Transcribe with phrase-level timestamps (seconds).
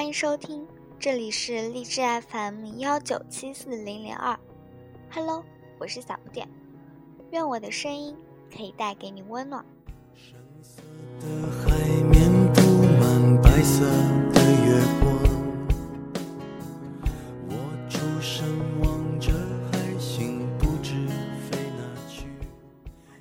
[0.00, 0.66] 欢迎收听，
[0.98, 2.00] 这里是荔枝
[2.30, 4.34] FM 幺九七四零零二
[5.10, 5.44] ，Hello，
[5.78, 6.48] 我是小不点，
[7.32, 8.16] 愿我的声音
[8.50, 9.62] 可以带给你温暖。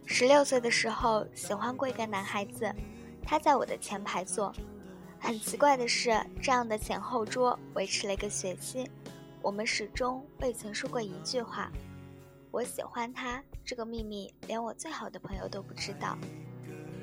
[0.06, 2.74] 十六岁的时候，喜欢过一个男孩子，
[3.22, 4.56] 他在我的前排坐。
[5.20, 8.90] 很奇怪的是，这样的前后桌维持了一个学期，
[9.42, 11.72] 我们始终未曾说过一句话。
[12.52, 16.18] 我喜欢他这个秘密，连我最好的朋友都不知道。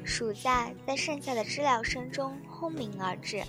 [0.04, 3.44] 暑假在盛夏的知了声中轰鸣而至，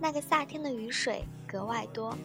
[0.00, 2.16] 那个夏天的雨水格外多，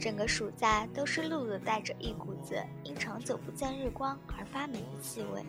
[0.00, 5.44] 整个暑假都是露露带着一股子因长久不见日光而发霉的气味。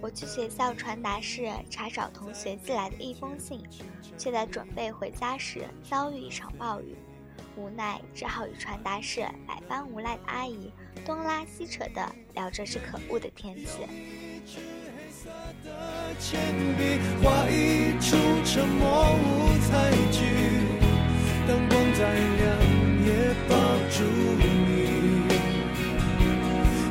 [0.00, 3.62] 我去学校传达室查找同学寄来的一封信，
[4.18, 6.94] 却在准备回家时遭遇一场暴雨，
[7.56, 10.70] 无奈只好与传达室百般无赖的阿姨
[11.04, 13.86] 东拉西扯地聊着这可恶的天气。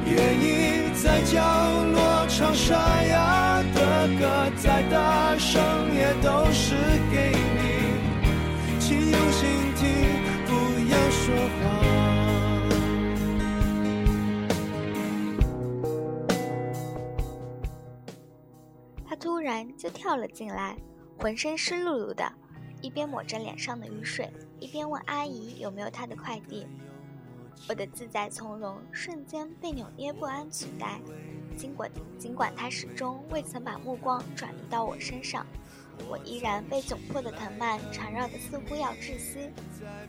[0.07, 1.41] 愿意在角
[2.67, 5.61] 沙哑的歌，再大声
[5.93, 6.73] 也都是
[7.11, 7.59] 给你，
[8.79, 9.85] 请用心听，
[10.47, 10.51] 不
[10.89, 11.23] 要说
[11.59, 11.61] 话。
[19.07, 20.75] 他突然就跳了进来，
[21.19, 22.27] 浑身湿漉漉的，
[22.81, 24.27] 一边抹着脸上的雨水，
[24.59, 26.65] 一边问阿姨有没有他的快递。
[27.69, 30.99] 我的自在从容瞬间被扭捏不安取代，
[31.55, 35.45] 尽管尽管他始终未曾把目光转移到我身上，
[36.09, 39.49] 我依然被窘迫的藤蔓缠绕的似乎要窒息。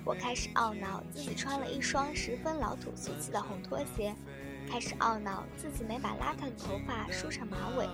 [0.05, 4.15] 我开始懊恼自己穿了一双十分老土俗气的红拖鞋，
[4.69, 7.89] 开始懊恼自己没把邋遢的头发梳成马尾。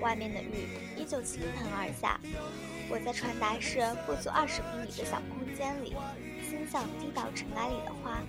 [0.00, 2.20] 外面的雨依旧倾盆而下，
[2.90, 5.94] 我在传达室不足二十平米的小空间里。
[6.48, 8.20] 心像滴到尘埃里的花，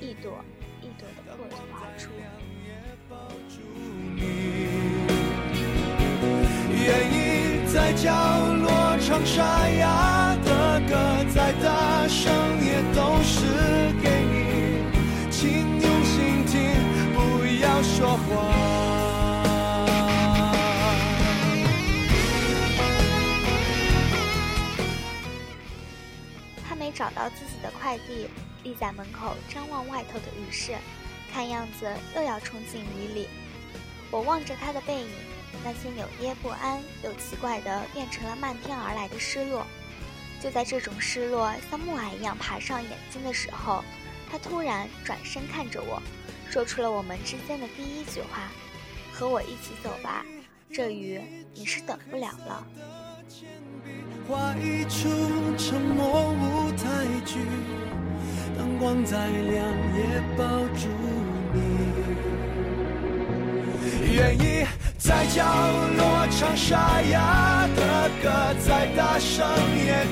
[0.00, 0.32] 一朵
[0.80, 2.08] 一朵的破土而出。
[6.70, 8.12] 愿意在角
[8.54, 12.32] 落唱沙哑的歌，再大声
[12.64, 13.36] 也都是
[14.02, 14.36] 给你，
[15.30, 16.56] 请用心听，
[17.14, 17.18] 不
[17.62, 18.26] 要说话。
[26.94, 28.26] 找到自己的快递，
[28.64, 30.72] 立在门口张望外头的雨势，
[31.32, 33.28] 看样子又要冲进雨里。
[34.10, 35.10] 我望着他的背影，
[35.64, 39.66] 那些扭捏不安又奇怪的变成了漫天而来的失落。
[40.40, 43.84] 就在这种失落像暮霭一样爬上眼睛的时候，
[44.30, 46.00] 他突然转身看着我，
[46.48, 48.50] 说出了我们之间的第一句话
[49.12, 50.24] ：“和我一起走吧，
[50.72, 51.20] 这雨
[51.54, 52.66] 你是等不了了。”
[54.28, 55.08] 画一出
[55.56, 57.40] 沉默舞台剧，
[58.58, 59.64] 灯光再亮
[59.96, 60.44] 也抱
[60.76, 60.88] 住
[61.54, 61.56] 你。
[64.12, 64.66] 愿意
[64.98, 65.44] 在角
[65.96, 69.46] 落唱沙哑的歌，再大声
[69.86, 70.04] 也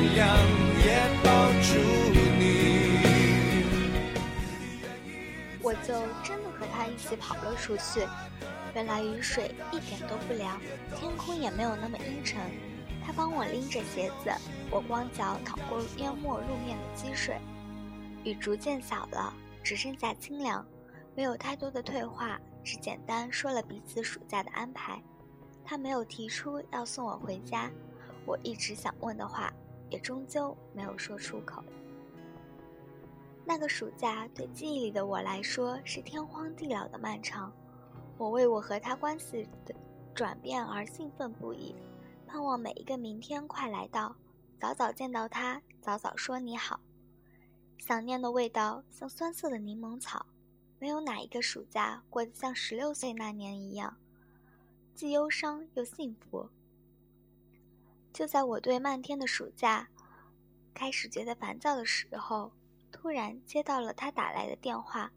[0.00, 0.36] 亮
[0.78, 1.78] 也抱住
[2.38, 2.44] 你。
[5.62, 8.06] 我就真的和他一起跑了出去。
[8.74, 10.60] 原来雨水一点都不凉，
[10.94, 12.40] 天空也没有那么阴沉。
[13.04, 14.30] 他帮我拎着鞋子，
[14.70, 17.36] 我光脚淌过淹没路面的积水。
[18.24, 19.32] 雨逐渐小了，
[19.62, 20.66] 只剩下清凉，
[21.14, 25.00] 没有太多的退化，只简单说了彼此暑假的安排。
[25.64, 27.70] 他没有提出要送我回家，
[28.24, 29.52] 我一直想问的话，
[29.90, 31.62] 也终究没有说出口。
[33.44, 37.52] 那个暑假对记忆里的我来说是天荒地老的漫长，
[38.18, 39.74] 我为我和他关系的
[40.14, 41.74] 转变而兴奋不已，
[42.26, 44.16] 盼望每一个明天快来到，
[44.58, 46.80] 早早见到他，早早说你好。
[47.78, 50.26] 想念的味道像酸涩的柠檬草，
[50.80, 53.96] 没有哪一个暑假过得像十六岁那年一样。
[54.94, 56.48] 既忧伤又幸福。
[58.16, 59.88] 就在我对漫天的暑假
[60.72, 62.50] 开始觉得烦躁的时候，
[62.90, 65.12] 突然接到了他打来的电话。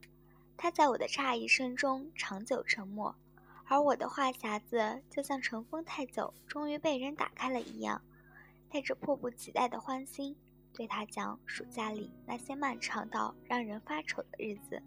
[0.57, 3.15] 他在我的诧异声中长久沉默，
[3.63, 8.01] 而我的话匣子就像尘封太久，终于被人打开了一样，
[8.69, 10.35] 带着迫不及待的欢心，
[10.73, 14.83] 对他讲暑假里那些漫长到让人发愁的日子。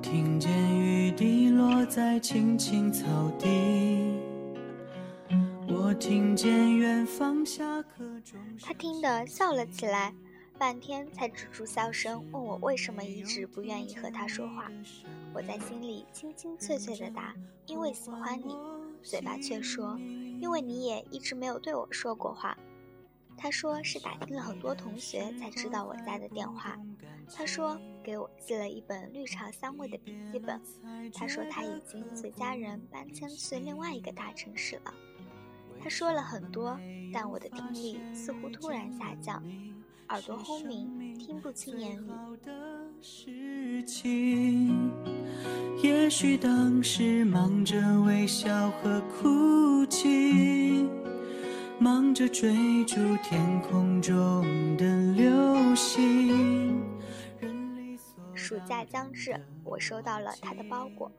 [0.00, 3.04] 听见雨滴落在青青草
[3.38, 4.16] 地，
[5.66, 8.38] 我听见远方下课钟。
[8.60, 10.14] 他听得笑了起来。
[10.56, 14.68] 半天才止住笑声，问我为什么一直不愿意和他说话。
[15.32, 17.32] 我在心里清清脆脆的答
[17.66, 18.56] ：“因为喜欢你。”
[19.00, 19.96] 嘴巴却说
[20.42, 22.58] ：“因为你也一直没有对我说过话。”
[23.38, 26.76] 他说是打听了很多同学才知道我家的电话。
[27.32, 30.60] 他说给我寄了一本绿茶香味的笔记本。
[31.14, 34.92] 他说他已经随家人搬迁去另外一个大城市了。
[35.80, 36.76] 他说了很多，
[37.12, 39.42] 但我的听力似乎突然下降。
[40.08, 42.10] 耳朵轰鸣，听不清言语。
[45.82, 50.88] 也许当时忙着微笑和哭泣，
[52.08, 54.42] 忙着追逐天空中
[54.78, 56.82] 的流星。
[58.34, 61.12] 暑假将至，我收到了他的包裹，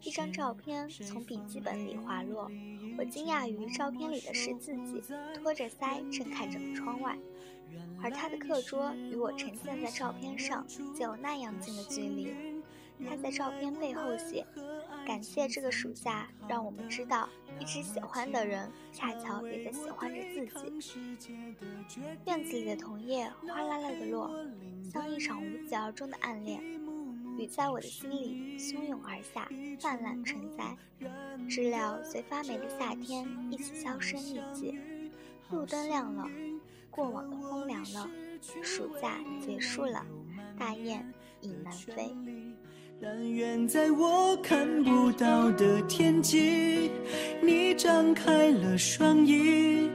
[0.00, 2.50] 一张照片从笔记本里滑落。
[2.96, 5.02] 我惊讶于照片里的是自己，
[5.34, 7.18] 托着腮正看着窗外。
[8.02, 10.66] 而他的课桌与我呈现在照片上
[10.98, 12.32] 就有那样近的距离。
[13.08, 14.46] 他在照片背后写
[15.06, 21.28] ：“感谢这个暑假，让我们知道，一直喜欢的人恰巧也在喜欢着自己。”
[22.26, 24.30] 院子里的桐叶哗啦啦的落，
[24.92, 26.62] 像一场无疾而终的暗恋。
[27.38, 29.48] 雨在我的心里汹涌而下，
[29.78, 30.76] 泛滥成灾。
[31.48, 34.78] 知了随发霉的夏天一起销声匿迹。
[35.50, 36.28] 路灯亮了。
[36.90, 38.10] 过往的风凉了，
[38.62, 40.04] 暑假结束了，
[40.58, 41.08] 大雁
[41.40, 42.12] 已南飞。
[43.02, 46.90] 但愿在我看不到的天际，
[47.42, 49.88] 你张开了双翼，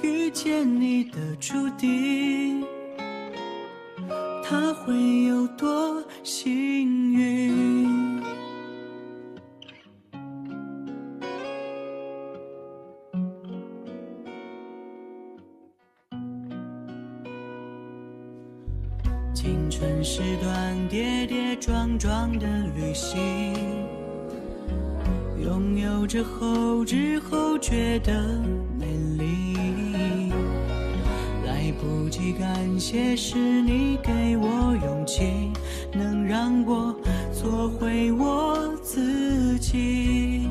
[0.00, 2.64] 遇见你的注定，
[4.42, 7.77] 他会有多幸运？
[19.40, 23.54] 青春是段跌跌撞撞的旅行，
[25.40, 28.20] 拥有着后知后觉的
[28.76, 28.84] 美
[29.16, 30.32] 丽。
[31.46, 35.52] 来不及感谢，是你给我勇气，
[35.92, 36.92] 能让我
[37.32, 40.48] 做回我自己。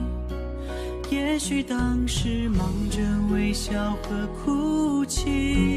[1.12, 3.02] 也许当时忙着
[3.34, 5.77] 微笑和哭泣。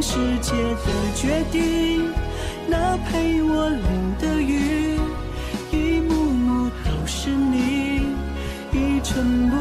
[0.00, 2.12] 世界的决定，
[2.68, 4.98] 那陪我淋的雨，
[5.72, 8.06] 一幕幕都是你，
[8.72, 9.56] 一尘不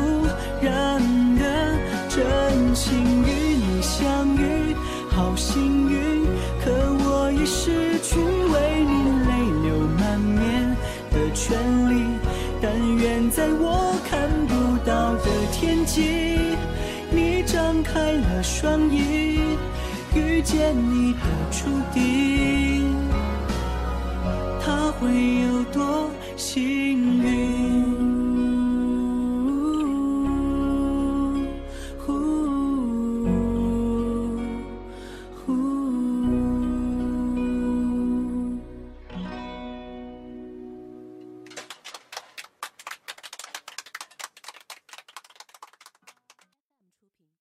[0.62, 1.02] 染
[1.38, 1.76] 的
[2.08, 4.76] 真情与你相遇，
[5.10, 6.28] 好幸运。
[6.64, 8.94] 可我已失去为你
[9.26, 9.30] 泪
[9.64, 10.76] 流满面
[11.12, 11.58] 的权
[11.90, 12.06] 利，
[12.62, 16.56] 但愿在我看不到的天际。
[17.10, 19.40] 你张开了双翼，
[20.18, 21.20] 遇见你的
[21.52, 22.84] 注定，
[24.60, 25.08] 他会
[25.42, 27.77] 有多幸运？